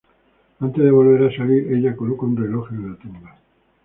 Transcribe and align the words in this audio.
Antes 0.61 0.83
de 0.83 0.89
volver 0.89 1.27
a 1.31 1.37
salir, 1.37 1.71
ella 1.71 1.95
coloca 1.95 2.25
un 2.25 2.35
reloj 2.35 2.71
en 2.71 2.89
la 2.91 2.97
tumba. 2.97 3.37